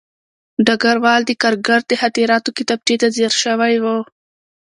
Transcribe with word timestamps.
ډګروال 0.65 1.21
د 1.25 1.31
کارګر 1.41 1.81
د 1.87 1.91
خاطراتو 2.01 2.55
کتابچې 2.57 2.95
ته 3.01 3.07
ځیر 3.15 3.31
شوی 3.43 3.75
و 3.83 3.85